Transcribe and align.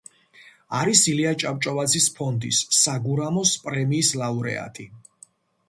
არის 0.77 1.01
ილია 1.11 1.33
ჭავჭავაძის 1.43 2.09
ფონდის 2.21 2.63
„საგურამოს“ 2.79 3.55
პრემიის 3.69 4.13
ლაურეატი. 4.25 4.91